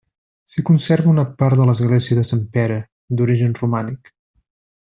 S'hi 0.53 0.63
conserva 0.69 1.11
una 1.11 1.25
part 1.43 1.59
de 1.59 1.69
l'església 1.71 2.19
de 2.21 2.25
Sant 2.31 2.43
Pere, 2.57 2.81
d'origen 3.21 3.57
romànic. 3.63 4.15